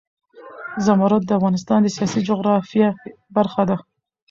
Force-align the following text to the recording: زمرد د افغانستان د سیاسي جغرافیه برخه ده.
زمرد 0.85 1.21
د 1.25 1.31
افغانستان 1.39 1.79
د 1.83 1.87
سیاسي 1.95 2.19
جغرافیه 2.27 2.89
برخه 3.35 3.63
ده. 3.69 3.77